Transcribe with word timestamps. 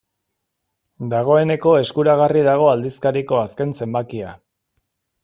Dagoeneko 1.11 1.73
eskuragarri 1.81 2.43
dago 2.49 2.71
aldizkariko 2.71 3.39
azken 3.43 3.77
zenbakia. 3.83 4.37